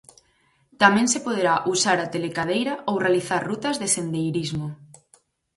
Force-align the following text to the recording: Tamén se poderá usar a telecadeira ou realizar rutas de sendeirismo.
Tamén 0.81 1.07
se 1.13 1.23
poderá 1.27 1.55
usar 1.73 1.97
a 2.01 2.11
telecadeira 2.13 2.73
ou 2.89 2.95
realizar 3.03 3.41
rutas 3.49 3.75
de 3.81 3.87
sendeirismo. 3.95 4.67